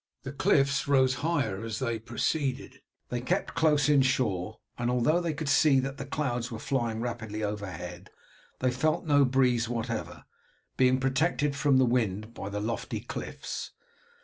The 0.23 0.31
cliffs 0.31 0.87
rose 0.87 1.13
higher 1.21 1.63
as 1.63 1.77
they 1.77 1.99
proceeded. 1.99 2.81
They 3.09 3.21
kept 3.21 3.53
closer 3.53 3.93
inshore, 3.93 4.57
and 4.75 4.89
although 4.89 5.21
they 5.21 5.35
could 5.35 5.47
see 5.47 5.79
that 5.79 5.97
the 5.97 6.07
clouds 6.07 6.49
were 6.49 6.57
flying 6.57 7.01
rapidly 7.01 7.43
overhead 7.43 8.09
they 8.61 8.71
felt 8.71 9.05
no 9.05 9.23
breeze 9.25 9.69
whatever, 9.69 10.25
being 10.75 10.99
protected 10.99 11.55
from 11.55 11.77
the 11.77 11.85
wind 11.85 12.33
by 12.33 12.49
the 12.49 12.59
lofty 12.59 13.01
cliffs. 13.01 13.73